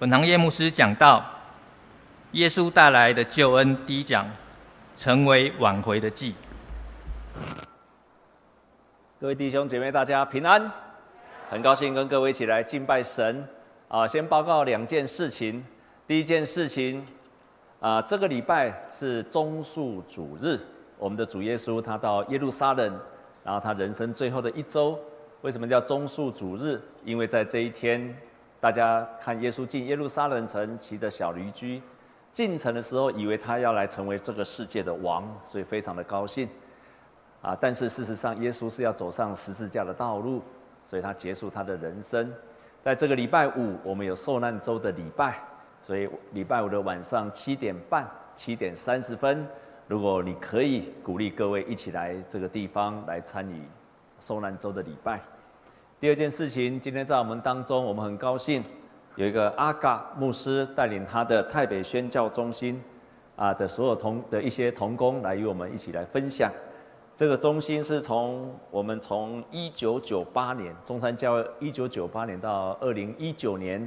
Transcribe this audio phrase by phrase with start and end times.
[0.00, 1.22] 本堂叶牧师讲到，
[2.32, 4.26] 耶稣带来的救恩第一讲，
[4.96, 6.34] 成为挽回的祭。
[9.20, 10.72] 各位弟兄姐妹，大家平安，
[11.50, 13.46] 很高兴跟各位一起来敬拜神。
[13.88, 15.62] 啊，先报告两件事情。
[16.06, 17.06] 第一件事情，
[17.78, 20.58] 啊，这个礼拜是棕树主日，
[20.96, 22.98] 我们的主耶稣他到耶路撒冷，
[23.44, 24.98] 然后他人生最后的一周。
[25.42, 26.80] 为什么叫棕树主日？
[27.04, 28.16] 因为在这一天。
[28.60, 31.82] 大家看耶稣进耶路撒冷城，骑着小驴驹
[32.32, 36.48] 进城的时候，以为他要来成为这个世界的王，所以非常的高兴。
[37.40, 40.42] 啊，但是事实上，耶稣是要走上十字架的道路，
[40.84, 42.30] 所以他结束他的人生。
[42.82, 45.38] 在这个礼拜五，我们有受难周的礼拜，
[45.80, 49.46] 所以礼拜五的晚上七点半、七点三十分，
[49.86, 53.62] 如果你可以鼓励各位一起来这个地方来参与
[54.20, 55.18] 受难周的礼拜。
[56.00, 58.64] 第二件事情，今天在我们当中，我们很高兴
[59.16, 62.82] 有一个阿嘎牧师带领他的泰北宣教中心
[63.36, 66.50] 啊的所有同的一些同工来与我们一起来分享。
[67.18, 73.86] 这个中心是从我们从一九九八年中山教一九九八年到二零一九年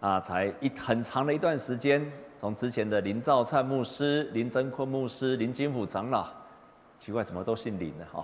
[0.00, 6.26] 啊，才一很长的一段时间，从之前的林兆灿牧师、林真坤牧师、林金虎长老，
[6.98, 8.22] 奇怪怎么都姓林的哈，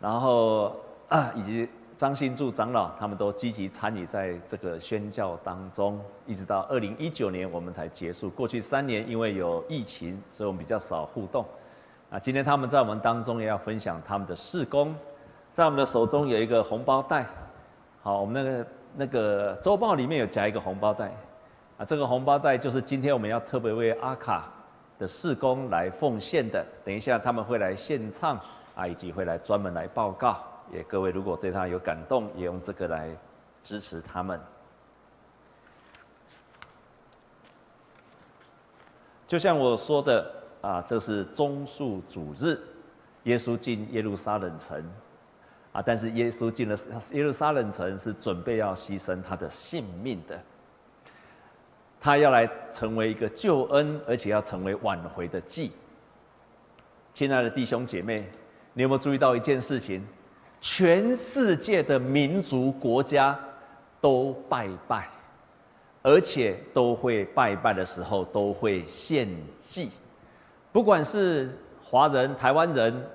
[0.00, 0.74] 然后
[1.08, 1.68] 啊以及。
[1.98, 8.30] 张新柱长老他们都积极参与在这个宣教当中，一直到二零一九年我们才结束。
[8.30, 11.44] 过去三年因为有疫情，所以我们比较少互动。
[12.08, 14.94] 啊，今天他们在我们当中也要分享他们的事工，
[15.52, 17.26] 在我们的手中有一个红包袋。
[18.00, 21.12] 好，我们那个那个周报里面有夹一个红包袋，
[21.78, 24.48] 啊，这个红包袋就是今天我们要特别为阿卡
[25.00, 26.64] 的事工来奉献的。
[26.84, 28.38] 等一下他们会来献唱，
[28.76, 30.38] 啊，以及会来专门来报告。
[30.72, 33.10] 也各位如果对他有感动，也用这个来
[33.62, 34.40] 支持他们。
[39.26, 42.58] 就像我说的啊，这是棕树主日，
[43.24, 44.82] 耶稣进耶路撒冷城
[45.72, 46.76] 啊，但是耶稣进了
[47.12, 50.40] 耶路撒冷城是准备要牺牲他的性命的，
[52.00, 55.72] 他要来成为一个救恩，而且要成为挽回的祭。
[57.12, 58.30] 亲爱的弟兄姐妹，
[58.72, 60.06] 你有没有注意到一件事情？
[60.60, 63.38] 全世界的民族国家
[64.00, 65.08] 都拜拜，
[66.02, 69.90] 而且都会拜拜的时候都会献祭，
[70.72, 73.08] 不管是华人、台湾人，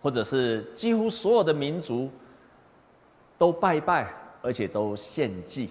[0.00, 2.10] 或者是几乎所有的民族，
[3.36, 5.70] 都拜拜，而且都献祭。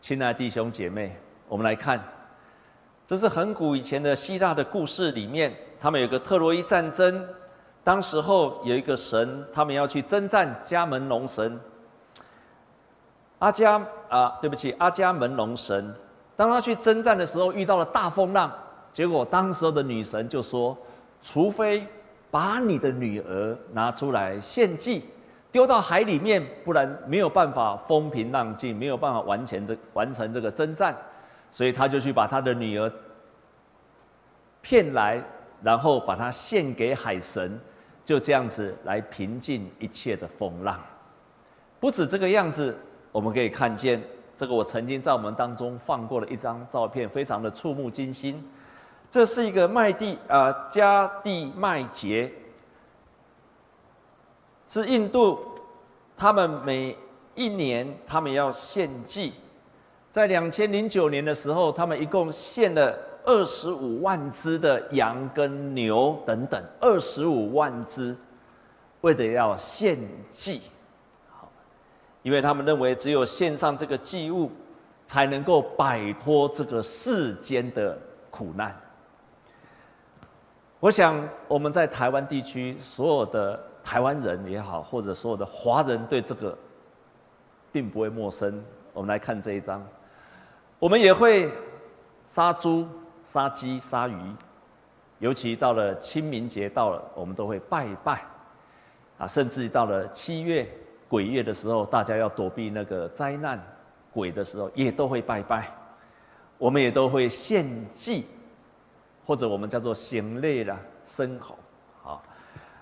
[0.00, 1.14] 亲爱的弟兄姐妹，
[1.48, 2.02] 我们来看，
[3.06, 7.26] 这是很古以前的希腊的故事里面，他们有个特洛伊战争。
[7.86, 11.56] 当时候有一个神，他们要去征战迦门龙神。
[13.38, 15.94] 阿迦啊，对不起，阿迦门龙神。
[16.34, 18.52] 当他去征战的时候，遇到了大风浪，
[18.92, 20.76] 结果当时候的女神就说
[21.22, 21.86] ：“除非
[22.28, 25.04] 把你的女儿拿出来献祭，
[25.52, 30.92] 丢到海里面，不然没有办法风平浪静，没有办法完成这完成这个征战。”
[31.52, 32.92] 所以他就去把他的女儿
[34.60, 35.22] 骗来，
[35.62, 37.56] 然后把她献给海神。
[38.06, 40.80] 就这样子来平静一切的风浪。
[41.80, 42.78] 不止这个样子，
[43.10, 44.00] 我们可以看见
[44.36, 44.54] 这个。
[44.54, 48.48] 我曾经在我们当中放过了一张照片，非常的触目惊心。
[49.10, 52.32] 这是一个麦地啊，加地麦节，
[54.68, 55.40] 是印度，
[56.16, 56.96] 他们每
[57.34, 59.34] 一年他们要献祭，
[60.12, 62.96] 在两千零九年的时候，他们一共献了。
[63.26, 68.16] 二十五万只的羊跟牛等等，二十五万只，
[69.00, 69.98] 为了要献
[70.30, 70.62] 祭，
[71.28, 71.50] 好，
[72.22, 74.48] 因为他们认为只有献上这个祭物，
[75.08, 77.98] 才能够摆脱这个世间的
[78.30, 78.74] 苦难。
[80.78, 86.56] 我想我们在台湾地区所有的台湾人也好，或者所有的华人对这个
[87.72, 88.62] 并不会陌生。
[88.92, 89.84] 我们来看这一张，
[90.78, 91.50] 我们也会
[92.24, 92.86] 杀猪。
[93.26, 94.16] 杀鸡杀鱼，
[95.18, 98.22] 尤其到了清明节到了，我们都会拜拜，
[99.18, 100.66] 啊，甚至到了七月
[101.08, 103.60] 鬼月的时候，大家要躲避那个灾难
[104.12, 105.68] 鬼的时候，也都会拜拜。
[106.56, 108.24] 我们也都会献祭，
[109.26, 111.58] 或者我们叫做献类啦，牲口，
[112.02, 112.22] 好，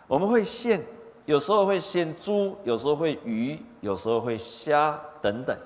[0.07, 0.81] 我们会献，
[1.25, 5.57] 有时候会献猪，有时候会鱼，有时候会虾等等。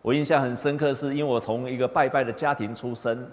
[0.00, 3.28] 我印象很深刻，是因为我从一个拜拜的家庭出生。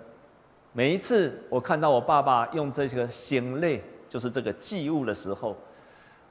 [0.78, 5.56] 每一次我看到我爸爸用这个献类，就是这个祭物的时候，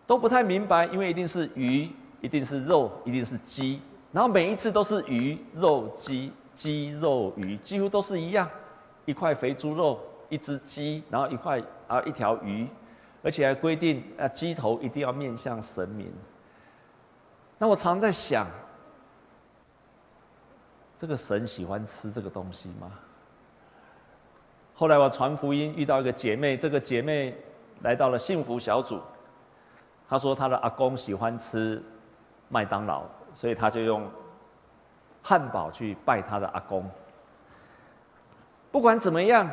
[0.06, 1.88] 都不太明白，因为一定是鱼，
[2.20, 3.80] 一定是肉，一定是鸡，
[4.12, 8.46] 然后每一次都是鱼肉鸡鸡肉鱼，几乎都是一样，
[9.06, 9.98] 一块肥猪肉，
[10.28, 12.68] 一只鸡，然后一块啊一条鱼，
[13.22, 16.12] 而且还规定啊鸡头一定要面向神明。
[17.56, 18.46] 那我常在想，
[20.98, 22.92] 这个神喜欢吃这个东西吗？
[24.84, 27.34] 后来我传福音遇到一个姐妹，这个姐妹
[27.80, 29.00] 来到了幸福小组，
[30.06, 31.82] 她说她的阿公喜欢吃
[32.50, 34.06] 麦当劳，所以她就用
[35.22, 36.86] 汉堡去拜她的阿公。
[38.70, 39.48] 不管怎么样，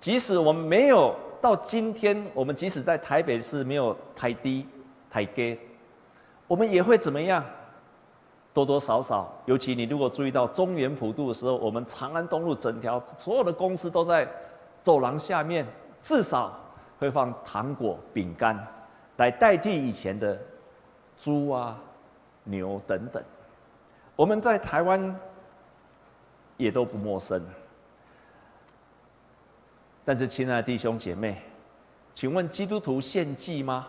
[0.00, 4.66] 即使我们没有到今天，我们即使在台北市没有台低
[5.08, 5.56] 台阶。
[6.48, 7.44] 我们也会怎么样？
[8.52, 14.28] 多多少少，尤其你如果注意到中原普渡的时候，我们长安东路整条所有的公司都在
[14.86, 15.66] 走廊下面，
[16.00, 16.56] 至少
[16.96, 18.56] 会放糖果、饼干，
[19.16, 20.40] 来代替以前的
[21.18, 21.76] 猪啊、
[22.44, 23.20] 牛等等。
[24.14, 25.20] 我们在台湾
[26.56, 27.44] 也都不陌生。
[30.04, 31.42] 但是，亲爱的弟兄姐妹，
[32.14, 33.88] 请问基督徒献祭吗？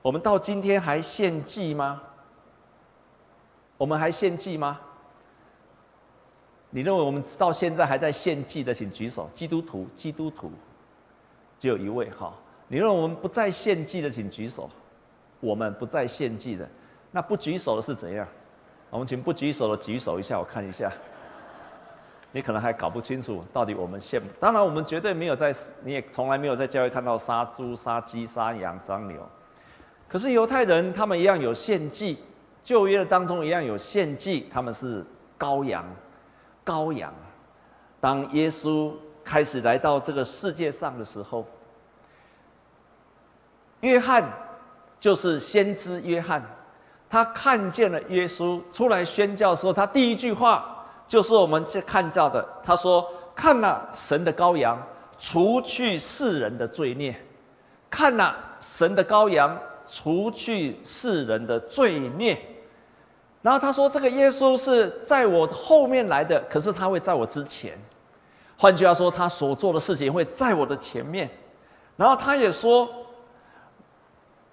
[0.00, 2.00] 我们到今天还献祭吗？
[3.76, 4.80] 我们还献祭吗？
[6.70, 9.28] 你认为我们到现在还在献祭的，请举手。
[9.32, 10.50] 基督徒，基督徒，
[11.58, 12.34] 只有一位哈。
[12.68, 14.68] 你认为我们不再献祭的，请举手。
[15.40, 16.68] 我们不再献祭的，
[17.10, 18.26] 那不举手的是怎样？
[18.90, 20.90] 我们请不举手的举手一下，我看一下。
[22.32, 24.20] 你可能还搞不清楚到底我们献。
[24.38, 29.26] 当然，我们绝对没有在，你也从来没有在教会看到杀猪、杀鸡、杀羊、杀牛。
[30.06, 32.18] 可是犹太人他们一样有献祭，
[32.62, 35.04] 旧约的当中一样有献祭，他们是
[35.38, 35.84] 羔羊，
[36.68, 37.10] 羔羊。
[37.98, 38.92] 当耶稣
[39.24, 41.46] 开始来到这个世界上的时候，
[43.80, 44.22] 约翰
[45.00, 46.42] 就是先知约翰，
[47.08, 54.78] 他看见了耶稣出来宣教的时候，他第一句话就是我们这看到的，他说：“看哪，神的羔羊，
[55.18, 57.14] 除去世人的罪孽；
[57.88, 59.58] 看哪，神的羔羊。”
[59.90, 62.38] 除去世人的罪孽，
[63.40, 67.78] 然后他说：“这个耶稣是在我后面来的，可是他会在我之前。
[68.56, 71.30] 换句话说，他所做的事情会在我的前面。
[71.96, 72.88] 然后他也说，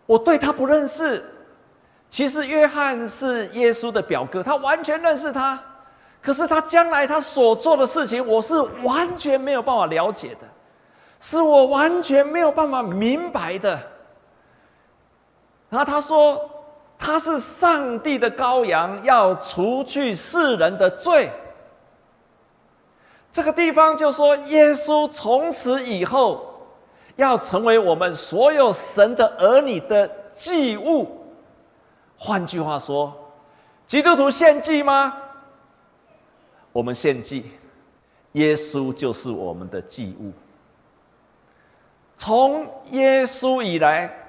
[0.05, 1.23] 我对他不认识。
[2.09, 5.59] 其实约翰是耶稣的表哥，他完全认识他。
[6.21, 10.47] 可是他将来他所做的事情，我是完全没有办法了解的，
[11.19, 13.79] 是我完全没有办法明白的。”
[15.69, 16.49] 然后他说
[16.97, 21.30] ：“他是上帝的羔羊，要除去世人的罪。”
[23.31, 26.45] 这个地方就说，耶稣从此以后
[27.18, 31.21] 要成为我们所有神的儿女的祭物。
[32.18, 33.13] 换句话说，
[33.86, 35.18] 基督徒献祭吗？
[36.71, 37.51] 我们献祭，
[38.31, 40.31] 耶稣就是我们的祭物。
[42.18, 44.21] 从耶稣以来。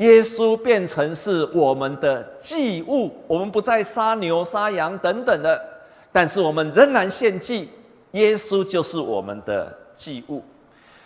[0.00, 5.62] 耶稣变成是我们的祭物，我们不再杀牛、杀羊等等的，
[6.10, 7.68] 但是我们仍然献祭。
[8.12, 10.42] 耶稣就是我们的祭物。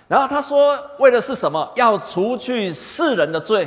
[0.06, 1.68] 然后他说，为的是什么？
[1.74, 3.66] 要除去世人的罪。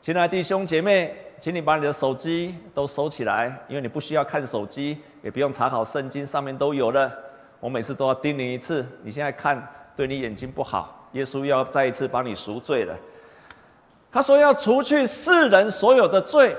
[0.00, 7.12] 亲爱的弟兄姐妹，请你把你的手机都收起来，因为你不需要看手机，也不用查考圣经，上面都有了。
[7.58, 9.60] 我每次都要叮咛一次，你现在看
[9.96, 11.08] 对你眼睛不好。
[11.12, 12.96] 耶稣要再一次帮你赎罪了。
[14.14, 16.56] 他说要除去世人所有的罪。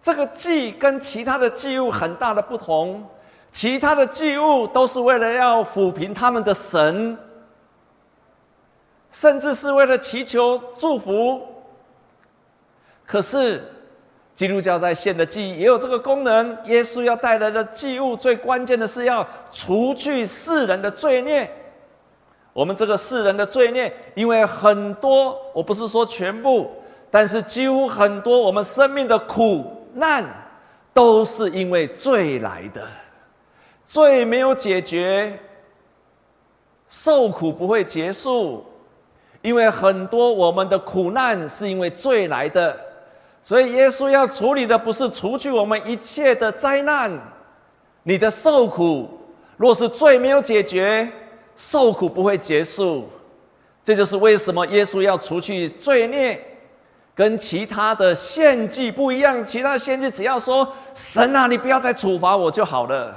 [0.00, 3.06] 这个祭跟其他的祭物很大的不同，
[3.52, 7.18] 其他的祭物都是为了要抚平他们的神，
[9.10, 11.46] 甚至是为了祈求祝福。
[13.04, 13.62] 可是
[14.34, 21.58] 基督教在献的祭也有这个功能，耶稣要带来的祭物最关键的是要除去世人的罪孽。
[22.52, 26.70] 我们这个世人的罪孽，因为很多，我不是说全部，
[27.10, 30.22] 但是几乎很多我们生命的苦难，
[30.92, 32.86] 都是因为罪来的。
[33.88, 35.38] 罪没有解决，
[36.90, 38.64] 受苦不会结束，
[39.40, 42.78] 因为很多我们的苦难是因为罪来的，
[43.42, 47.10] 所以耶稣要处理的不是除去我们一切的灾难，
[48.02, 49.08] 你的受苦，
[49.56, 51.10] 若是罪没有解决。
[51.56, 53.08] 受苦不会结束，
[53.84, 56.40] 这就是为什么耶稣要除去罪孽，
[57.14, 59.42] 跟其他的献祭不一样。
[59.42, 63.16] 其他的献祭只要说：“神啊，你不要再处罚我就好了，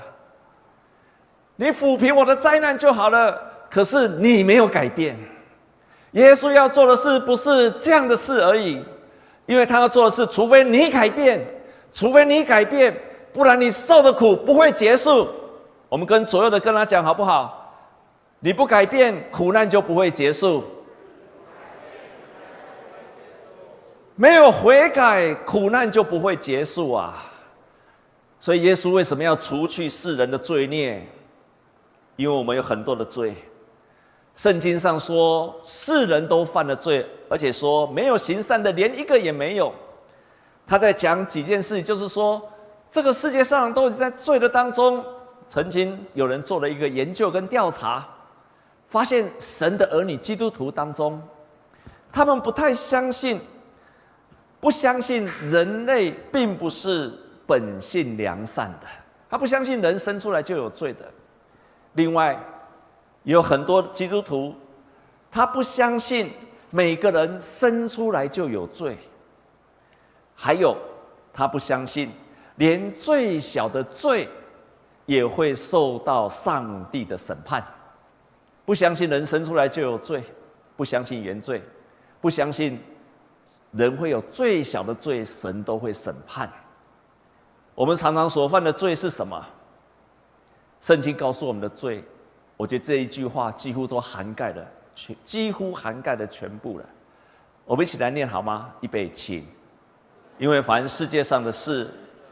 [1.56, 5.18] 你抚平我的灾难就好了。”可是你没有改变。
[6.12, 8.82] 耶稣要做的事不是这样的事而已，
[9.48, 11.46] 因为他要做的是，除非你改变，
[11.94, 12.96] 除非你改变，
[13.34, 15.28] 不然你受的苦不会结束。
[15.90, 17.65] 我们跟所有的跟他讲好不好？
[18.46, 20.64] 你不改变，苦难就不会结束。
[24.14, 27.26] 没有悔改，苦难就不会结束啊！
[28.40, 31.04] 所以耶稣为什么要除去世人的罪孽？
[32.18, 33.34] 因为我们有很多的罪。
[34.36, 39.74] 圣经上说，世人都犯了罪，而且说没有行善的，连一个也没有。
[40.68, 42.40] 他在讲几件事，就是说，
[42.92, 45.04] 这个世界上都在罪的当中。
[45.50, 48.08] 曾经有人做了一个研究跟调查，
[48.96, 51.22] 发现神的儿女基督徒当中，
[52.14, 53.42] 他们不太相信。
[54.62, 57.14] 不相信人类并不是
[57.46, 58.88] 本性良善的，
[59.30, 61.04] 他不相信人生出来就有罪的。
[61.96, 62.42] 另外，
[63.24, 64.56] 有很多基督徒，
[65.30, 66.32] 他不相信
[66.70, 68.98] 每个人生出来就有罪。
[70.34, 70.74] 还有，
[71.34, 72.10] 他不相信
[72.56, 74.30] 连最小的罪
[75.06, 77.62] 也会受到上帝的审判。
[78.66, 80.24] 不相信人生出来就有罪，
[80.76, 81.62] 不相信原罪，
[82.20, 82.80] 不相信。
[83.72, 86.50] 人会有最小的罪，神都会审判。
[87.74, 89.46] 我们常常所犯的罪是什么？
[90.80, 92.02] 圣经告诉我们的罪，
[92.56, 96.86] 我觉得这一句话几乎都涵盖了全，几乎涵盖了全部了。
[97.66, 98.74] 我们一起来念好吗？
[98.80, 99.44] 预备起。
[100.38, 101.90] 因为凡世界上的事，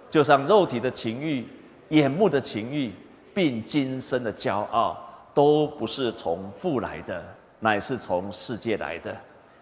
[0.10, 1.46] 就像肉体的情欲、
[1.90, 2.94] 眼目的情欲，
[3.34, 7.24] 并今生的骄傲，都不是从父来的，
[7.60, 9.16] 乃是从世界来的。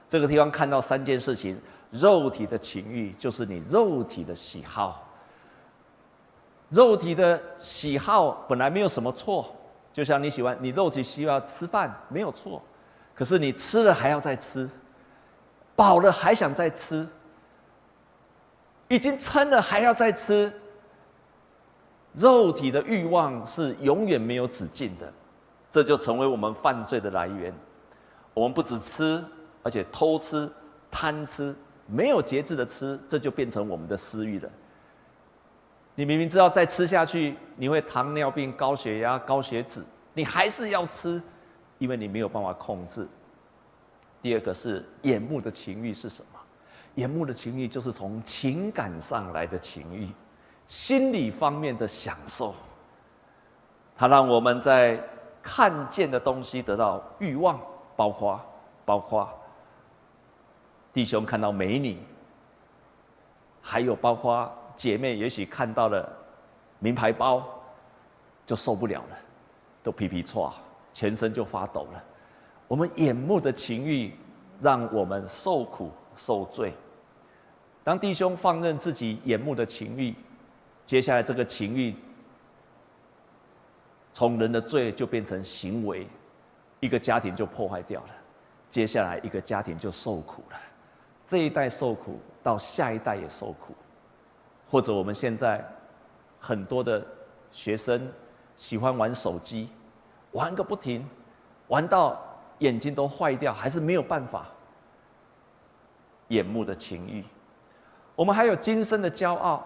[0.09, 1.59] 这个地方看到三件事情。
[1.91, 5.05] 肉体的情欲就是你肉体的喜好，
[6.69, 9.53] 肉体的喜好本来没有什么错，
[9.91, 12.63] 就像你喜欢你肉体需要吃饭没有错，
[13.13, 14.69] 可是你吃了还要再吃，
[15.75, 17.05] 饱了还想再吃，
[18.87, 20.49] 已经撑了还要再吃，
[22.13, 25.11] 肉体的欲望是永远没有止境的，
[25.71, 27.53] 这就成为我们犯罪的来源。
[28.33, 29.23] 我们不只吃，
[29.63, 30.49] 而且偷吃、
[30.91, 31.55] 贪吃。
[31.87, 34.49] 没有节制的吃，这就变成我们的私欲了。
[35.95, 41.21] 你明明知道再吃下去你会糖尿病、高血压、高血脂，你还是要吃，
[41.79, 43.05] 因为你没有办法控制。
[44.21, 46.39] 第二个是眼目的情欲是什么？
[46.95, 50.07] 眼目的情欲就是从情感上来的情欲，
[50.67, 52.55] 心理方面的享受。
[53.97, 55.03] 它让我们在
[55.41, 57.59] 看见的东西得到欲望，
[57.95, 58.39] 包括
[58.85, 59.29] 包括。
[60.93, 61.97] 弟兄看到美女，
[63.61, 66.11] 还有包括姐妹，也许看到了
[66.79, 67.47] 名牌包，
[68.45, 69.17] 就受不了了，
[69.81, 70.51] 都皮皮剉，
[70.91, 72.03] 全身就发抖了。
[72.67, 74.13] 我们眼目的情欲，
[74.59, 76.73] 让我们受苦受罪。
[77.85, 80.13] 当弟兄放任自己眼目的情欲，
[80.85, 81.95] 接下来这个情欲，
[84.13, 86.07] 从人的罪就变成行为，
[86.79, 88.09] 一个家庭就破坏掉了，
[88.69, 90.57] 接下来一个家庭就受苦了。
[91.27, 93.73] 这一代受苦，到下一代也受苦，
[94.69, 95.65] 或者我们现在
[96.39, 97.05] 很多的
[97.51, 98.11] 学生
[98.57, 99.69] 喜欢玩手机，
[100.31, 101.07] 玩个不停，
[101.67, 102.19] 玩到
[102.59, 104.45] 眼睛都坏掉，还是没有办法。
[106.27, 107.23] 眼目的情欲，
[108.15, 109.65] 我们还有今生的骄傲，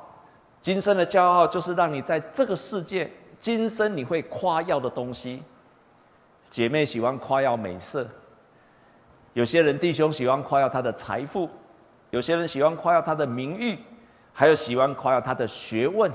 [0.61, 3.11] 今生的骄傲就是让你在这个世界，
[3.45, 5.43] 今生你会夸耀的东西。
[6.49, 8.07] 姐妹喜欢夸耀美色。
[9.33, 11.47] 有些人弟兄喜欢夸耀他的财富，
[12.09, 13.77] 有些人喜欢夸耀他的名誉，
[14.33, 16.11] 还有喜欢夸耀他的学问。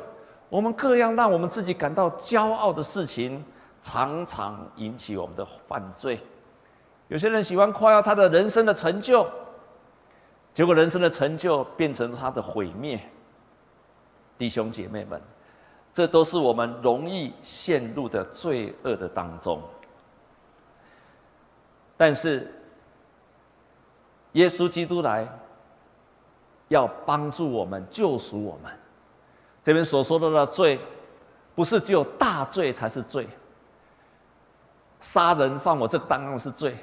[0.49, 3.45] 我们各样让我们自己感到骄傲的事情，
[3.81, 6.19] 常常引起我们的犯罪。
[7.07, 9.25] 有些人喜欢夸耀他的人生的成就，
[10.53, 13.01] 结果人生的成就变成他的毁灭。
[14.37, 15.23] 弟兄姐妹们，
[15.92, 19.62] 这都是我们容易陷入的罪恶的当中。
[21.97, 22.52] 但是，
[24.32, 25.28] 耶稣基督来，
[26.68, 28.73] 要帮助我们、救赎我们。
[29.62, 30.80] 这边所说的的罪，
[31.54, 33.28] 不是只有大罪才是罪。
[35.00, 36.76] 杀人放火，这个当然是罪，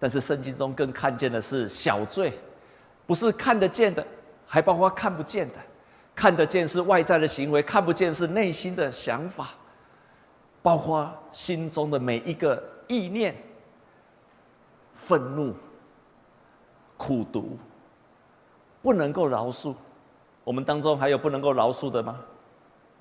[0.00, 2.32] 但是圣经中更看见的是小罪，
[3.06, 4.04] 不是看得见的，
[4.46, 5.54] 还包括看不见的。
[6.18, 9.50] 看得见是外在的行为，看不见是内心的想法，
[10.60, 13.36] 包括心中的每一个意念、
[14.96, 15.54] 愤怒。
[16.96, 17.56] 苦毒，
[18.82, 19.72] 不能够饶恕。
[20.42, 22.18] 我们当中还有不能够饶恕的吗？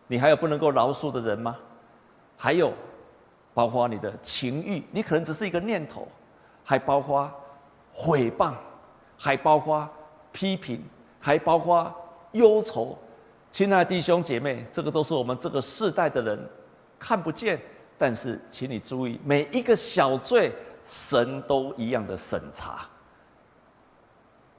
[0.05, 1.57] 你还有不能够饶恕的人吗？
[2.37, 2.71] 还有，
[3.55, 6.07] 包括你的情欲，你可能只是一个念头，
[6.63, 7.27] 还包括
[7.95, 8.53] 诽谤，
[9.17, 9.89] 还包括
[10.31, 10.85] 批评，
[11.19, 11.91] 还包括
[12.33, 12.95] 忧愁，
[13.51, 16.39] 亲爱的弟兄姐妹，这个都是我们这个世代的人
[16.99, 17.59] 看不见，
[17.97, 20.51] 但是请你注意，每一个小罪，
[20.83, 22.87] 神都一样的审查。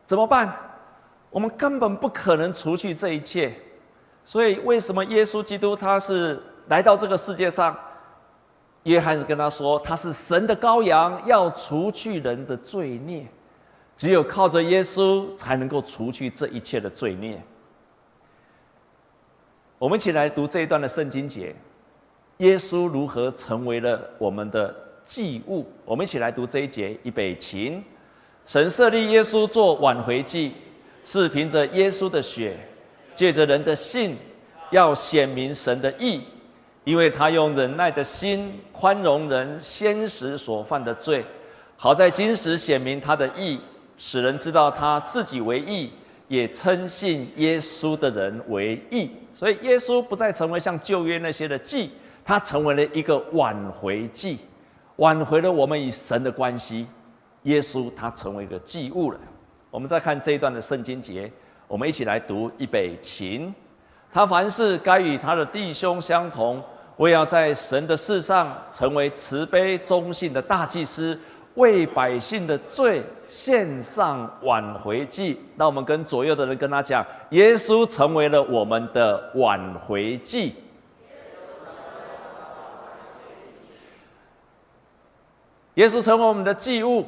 [0.06, 0.52] 怎么办？
[1.30, 3.54] 我们根本不可能除去这一切。
[4.24, 7.76] 所以，为什么耶稣基督他是来到这个世界上？
[8.84, 13.26] 约翰是跟他说，他是神的羔羊，要除去人的罪孽。
[13.96, 17.42] 只有靠着耶稣，才能够除去这一切的罪孽。
[19.78, 21.54] 我们一起来读这一段的圣经节：
[22.38, 25.64] 耶稣如何成为了我们的祭物？
[25.84, 27.80] 我们一起来读这一节，预备起。
[28.44, 30.52] 神设立耶稣做挽回祭，
[31.04, 32.56] 是凭着耶稣的血，
[33.14, 34.16] 借着人的信，
[34.72, 36.22] 要显明神的义，
[36.82, 41.24] 因为他用忍耐的心宽容人先时所犯的罪，
[41.76, 43.60] 好在今时显明他的义。
[43.96, 45.90] 使人知道他自己为义，
[46.28, 49.10] 也称信耶稣的人为义。
[49.34, 51.90] 所以耶稣不再成为像旧约那些的祭，
[52.24, 54.38] 他成为了一个挽回祭，
[54.96, 56.86] 挽回了我们与神的关系。
[57.44, 59.18] 耶稣他成为一个祭物了。
[59.70, 61.30] 我们再看这一段的圣经节，
[61.66, 63.52] 我们一起来读预备起。
[64.12, 66.62] 他凡事该与他的弟兄相同，
[66.96, 71.18] 为要在神的事上成为慈悲忠信的大祭司。
[71.58, 80.54] 为百姓的罪献上挽回祭，那我们跟左右的人跟他讲，耶稣成为了我们的挽回祭。
[85.74, 87.04] 耶稣成为我们的祭物，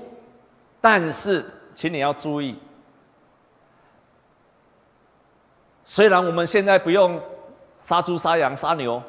[0.81, 2.57] 但是，请你要注意，
[5.85, 7.21] 虽然我们现在不用
[7.79, 9.03] 杀猪、杀羊、杀牛，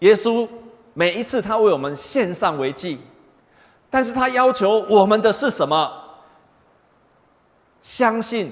[0.00, 0.48] 耶稣
[0.94, 2.98] 每一次他为我们献上为祭。
[3.92, 5.92] 但是他要求我们的是什么？
[7.82, 8.50] 相信、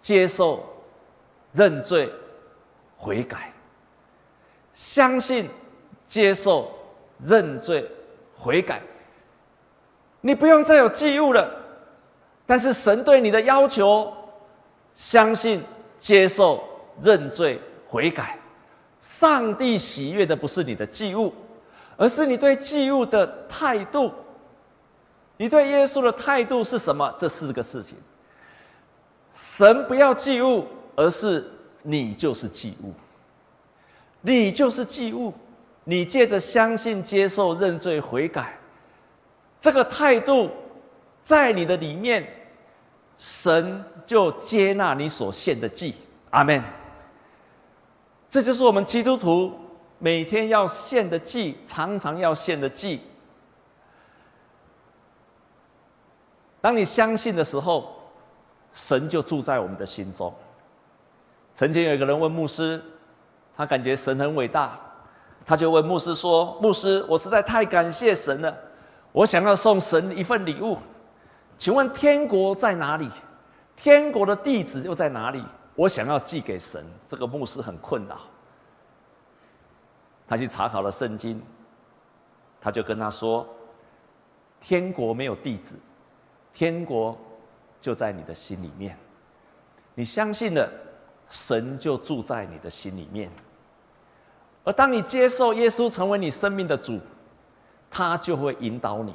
[0.00, 0.64] 接受、
[1.52, 2.08] 认罪、
[2.96, 3.52] 悔改。
[4.72, 5.50] 相信、
[6.06, 6.70] 接受、
[7.24, 7.84] 认罪、
[8.36, 8.80] 悔改。
[10.20, 11.50] 你不用再有祭物了，
[12.46, 14.12] 但是神对你的要求：
[14.94, 15.64] 相信、
[15.98, 16.62] 接受、
[17.02, 18.38] 认罪、悔改。
[19.00, 21.34] 上帝喜悦的不是你的祭物，
[21.96, 24.12] 而是你对祭物的态度。
[25.40, 27.10] 你对耶稣的态度是什么？
[27.16, 27.96] 这四个事情，
[29.32, 31.50] 神不要祭物，而是
[31.80, 32.92] 你就是祭物。
[34.20, 35.32] 你就是祭物，
[35.84, 38.58] 你借着相信、接受、认罪、悔改，
[39.62, 40.50] 这个态度
[41.24, 42.22] 在你的里面，
[43.16, 45.94] 神就接纳你所献的祭。
[46.28, 46.62] 阿门。
[48.28, 49.58] 这就是我们基督徒
[49.98, 53.00] 每天要献的祭，常常要献的祭。
[56.60, 57.94] 当你相信的时候，
[58.72, 60.32] 神就住在我们的心中。
[61.54, 62.82] 曾经有一个人问牧师，
[63.56, 64.78] 他感觉神很伟大，
[65.44, 68.56] 他就问牧师说：“牧师，我实在太感谢神了，
[69.12, 70.78] 我想要送神一份礼物，
[71.58, 73.10] 请问天国在哪里？
[73.74, 75.42] 天国的地址又在哪里？
[75.74, 78.18] 我想要寄给神。”这个牧师很困扰，
[80.28, 81.42] 他去查考了圣经，
[82.60, 83.46] 他就跟他说
[84.60, 85.74] ：“天国没有地址。”
[86.52, 87.16] 天国
[87.80, 88.96] 就在你的心里面，
[89.94, 90.68] 你相信了，
[91.28, 93.30] 神就住在你的心里面。
[94.64, 97.00] 而当你接受耶稣成为你生命的主，
[97.90, 99.14] 他就会引导你。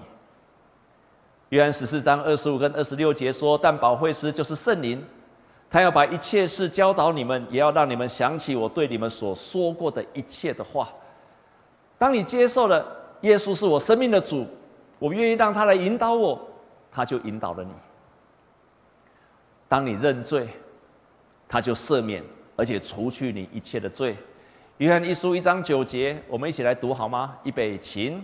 [1.49, 5.05] 约翰十四章二十五跟二十六节说：“但保惠师就是圣灵，
[5.69, 10.89] 他要把一切事教导你们，也要让你们想起我对你们所说过的一切的话。”
[11.97, 12.85] 当你接受了
[13.21, 14.45] 耶稣是我生命的主，
[14.97, 16.45] 我愿意让他来引导我。
[16.95, 17.71] 他就引导了你。
[19.67, 20.47] 当你认罪，
[21.45, 22.23] 他就赦免，
[22.55, 24.15] 而且除去你一切的罪。
[24.77, 27.37] 约翰一书一章九节，我们一起来读好吗？
[27.43, 28.17] 预备起。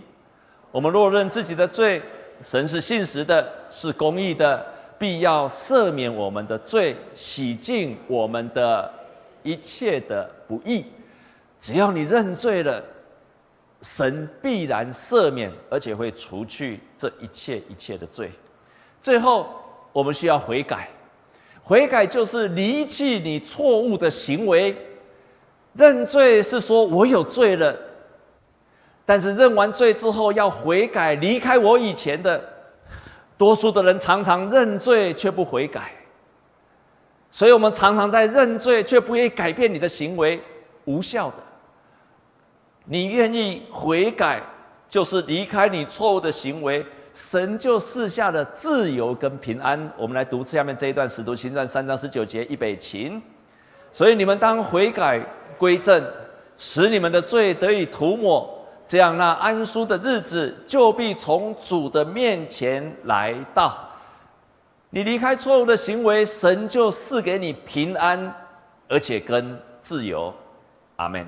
[0.70, 2.00] 我们若认自己的罪，
[2.40, 4.64] 神是信实的，是公义的，
[4.98, 8.90] 必要赦免我们的罪，洗净我们的
[9.42, 10.86] 一切的不义。
[11.60, 12.82] 只要你认罪了，
[13.82, 18.32] 神必然赦免，而且会除去这一切一切的罪。
[19.02, 19.48] 最后，
[19.92, 20.88] 我们需要悔改。
[21.62, 24.74] 悔改就是离弃你错误的行为。
[25.74, 27.76] 认罪是说我有罪了，
[29.04, 32.48] 但是认完罪之后要悔改，离开我以前的。
[33.38, 35.90] 多数的人常常认罪却不悔改，
[37.28, 40.40] 所以我们常常在认罪却不愿意改变你的行为，
[40.84, 41.36] 无效的。
[42.84, 44.40] 你愿意悔改，
[44.88, 46.86] 就是离开你错误的行为。
[47.12, 49.90] 神就赐下了自由跟平安。
[49.96, 53.20] 我们来读下面这一段《使徒行传》三章十九节，预备起。
[53.90, 55.20] 所以你们当悔改
[55.58, 56.02] 归正，
[56.56, 58.58] 使你们的罪得以涂抹。
[58.88, 63.88] 这样，那安舒的日子就必从主的面前来到。
[64.90, 68.34] 你离开错误的行为，神就赐给你平安，
[68.88, 70.32] 而且跟自由。
[70.96, 71.26] 阿门。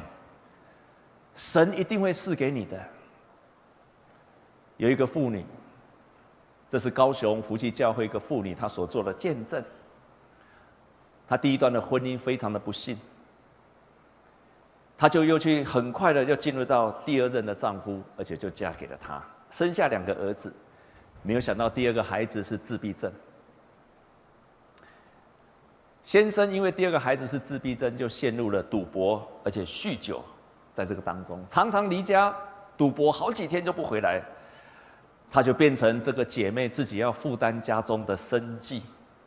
[1.34, 2.78] 神一定会赐给你的。
[4.76, 5.44] 有一个妇女，
[6.74, 9.62] 这是高雄福气教会一个妇女，她所做的见证。
[11.28, 12.98] 她第一段的婚姻非常的不幸。
[14.98, 20.52] 她就又去很快的就进入到第二任的丈夫，而且就嫁给了他，生下两个儿子。
[21.22, 23.12] 没有想到第二个孩子是自闭症。
[26.02, 30.20] 先生因为第二个孩子是自闭症，就陷入了赌博，而且酗酒，
[30.74, 32.36] 在这个当中常常离家
[32.76, 34.20] 赌博，好几天就不回来。
[35.34, 38.80] 他就变成这个姐妹自己要负担家中的生计。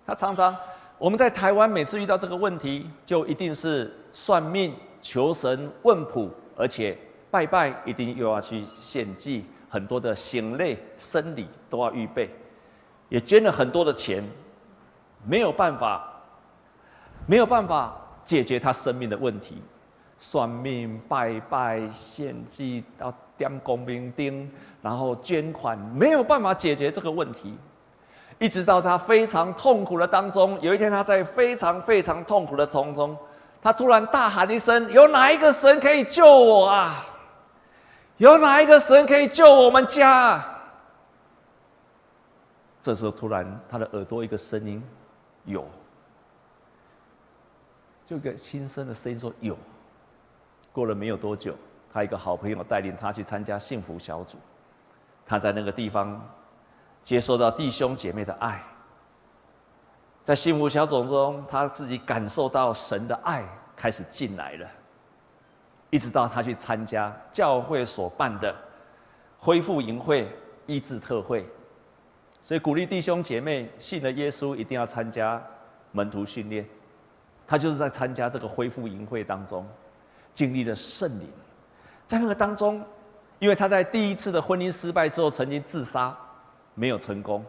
[0.05, 0.55] 他常常
[0.97, 4.73] 我们在台湾每次遇到这个问题，就一定是算命。
[5.01, 6.97] 求神问卜，而且
[7.29, 12.29] 拜拜一定又要去献祭，很多的行类、生理都要预备，
[13.09, 14.23] 也捐了很多的钱，
[15.25, 16.09] 没有办法，
[17.27, 19.61] 没有办法解决他生命的问题。
[20.19, 24.49] 算命、拜拜、献祭，到点光明灯，
[24.81, 27.55] 然后捐款，没有办法解决这个问题，
[28.39, 33.15] 一直到他非常痛苦的当中，有一天他在非常非常痛苦的当中。
[33.61, 37.05] 他突然大喊一声：“有哪一个神可以救我啊？
[38.17, 40.43] 有哪一个神可以救我们家？”
[42.81, 44.81] 这时候，突然他的耳朵一个声音
[45.43, 45.65] ：“有。”
[48.05, 49.57] 就一个轻声的声音说：“有。”
[50.71, 51.55] 过了没有多久，
[51.91, 54.37] 他一个好朋友带领他去参加幸福小组，
[55.25, 56.21] 他在那个地方
[57.03, 58.61] 接受到弟兄姐妹的爱。
[60.23, 63.43] 在幸福小组中，他自己感受到神的爱
[63.75, 64.67] 开始进来了，
[65.89, 68.53] 一直到他去参加教会所办的
[69.39, 70.29] 恢复营会、
[70.65, 71.45] 医治特会，
[72.41, 75.41] 所以鼓励弟兄姐妹信了耶稣一定要参加
[75.93, 76.67] 门徒训练。
[77.47, 79.65] 他就是在参加这个恢复营会当中，
[80.33, 81.31] 经历了圣灵，
[82.07, 82.81] 在那个当中，
[83.37, 86.17] 因为他在第一次的婚姻失败之后，曾经自杀，
[86.73, 87.45] 没有成功。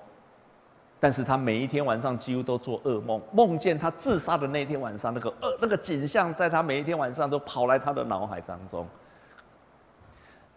[1.01, 8.85] 但是他每一天晚上几乎都做噩梦，梦见他自杀的那天晚上，那个噩那个景象，在他每一天晚上都跑来他的脑海当中。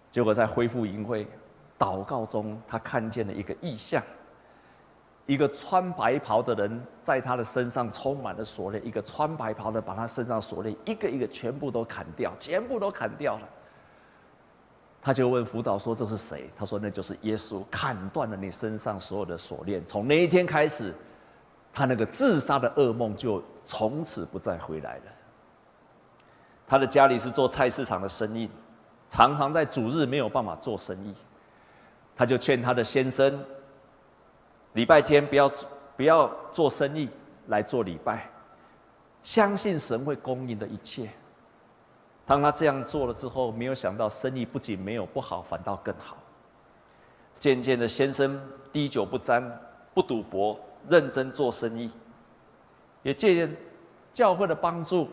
[0.09, 1.27] 结果在恢复营会
[1.77, 4.01] 祷告中，他看见了一个异象，
[5.27, 13.47] 一个穿白袍的人在他的身上充满了锁链，一个穿白袍的把他身上锁链一个一个全部都砍掉，全部都砍掉了。
[15.01, 19.83] 他就问辅导说：“这是谁？”他说：“那就是耶稣，砍断了你身上所有的锁链。
[19.87, 20.93] 从那一天开始，
[21.73, 25.03] 他那个自杀的噩梦就从此不再回来了。”
[26.67, 28.49] 他的家里是做菜市场的生意，
[29.09, 31.15] 常常在主日没有办法做生意。
[32.15, 33.43] 他就劝他的先生，
[34.73, 35.51] 礼拜天不要
[35.97, 37.09] 不要做生意，
[37.47, 38.29] 来做礼拜，
[39.23, 41.09] 相信神会供应的一切。
[42.31, 46.15] 当他这样做了之后，没有想到生意不仅没有不好，反倒更好。
[47.37, 48.41] 渐渐的，先生
[48.71, 49.43] 滴酒不沾，
[49.93, 51.91] 不赌博，认真做生意。
[53.03, 53.53] 也借着
[54.13, 55.09] 教会的帮助，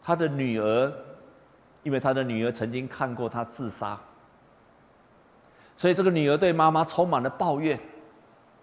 [0.00, 0.92] 他的女儿，
[1.82, 3.98] 因为他的女儿曾经看过他自杀，
[5.76, 7.76] 所以这个女儿对妈妈充满了抱怨，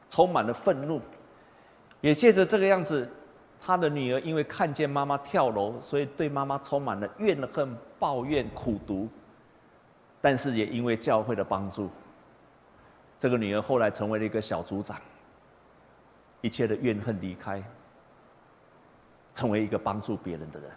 [0.10, 1.02] 充满了愤怒。
[2.00, 3.12] 也借着这个样子。
[3.62, 9.08] 他的女儿因为看见妈妈跳楼，所以对妈妈充满了怨恨、抱怨、苦毒。
[10.22, 11.89] 但是也因为教会的帮助，
[13.19, 15.00] 这个女儿后来成为了一个小组长，
[16.41, 17.63] 一切的怨恨离开，
[19.34, 20.69] 成为一个帮助别人的人。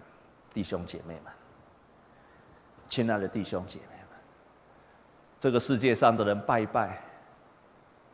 [0.55, 1.33] 弟兄姐妹们，
[2.88, 4.18] 亲爱的弟兄姐妹们，
[5.40, 7.01] 这个世界上的人拜拜、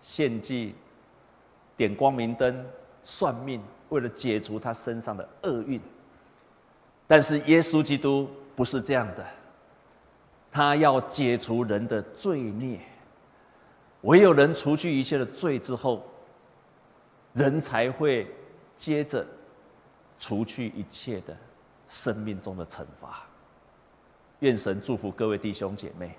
[0.01, 0.75] 献祭、
[1.77, 2.65] 点光明灯、
[3.09, 3.59] 算命。
[3.89, 5.81] 为了解除他身上的厄运，
[7.07, 9.27] 但是耶稣基督不是这样的，
[10.53, 12.79] 他要解除人的罪孽。
[14.03, 16.05] 唯有人除去一切的罪之后，
[17.33, 18.31] 人才会
[18.77, 19.27] 接着
[20.19, 21.35] 除去一切的
[21.89, 23.23] 生命中的惩罚。
[24.41, 26.15] 愿神祝福各位弟兄姐妹。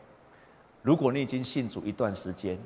[0.82, 2.58] 如果你已经信主一段时间，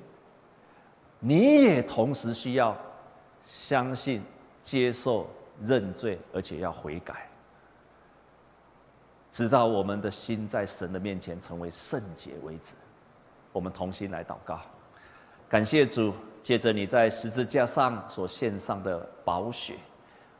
[1.19, 2.77] 你也同时需要
[3.43, 4.21] 相信。
[4.63, 5.27] 接受
[5.65, 7.29] 认罪，而且要悔改，
[9.29, 12.73] 直到我们的心在神的面前成为圣洁为止。
[13.51, 14.61] 我们同心来祷告，
[15.49, 19.73] 感谢主，借着你在十字架上所献上的宝血，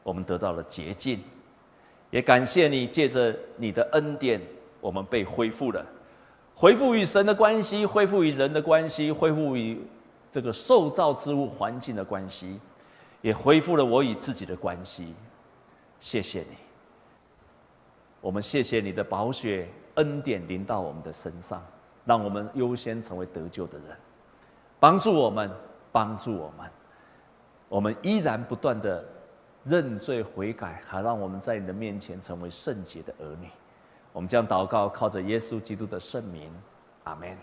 [0.04, 1.22] 我们得到了洁净，
[2.10, 4.40] 也感谢你借着你的恩典，
[4.80, 5.86] 我们被恢复了，
[6.56, 9.86] 恢复与神的关系，恢复与人的关系，恢复与
[10.32, 12.58] 这个受造之物环境的关系，
[13.24, 15.16] 也恢复了我与自己的关系。
[16.02, 16.58] 谢谢你，
[18.20, 21.64] 我们谢谢你的宝血恩典临到我们的身上，
[22.04, 23.98] 让我们优先成为得救的人，
[24.78, 25.50] 帮助我们，
[25.90, 26.70] 帮助我们，
[27.70, 29.04] 我们依然不断的
[29.64, 33.48] 认罪悔改，还让我们在你的面前成为圣洁的儿女。
[34.12, 36.52] 我们将祷告，靠着耶稣基督的圣名，
[37.06, 37.38] 阿门。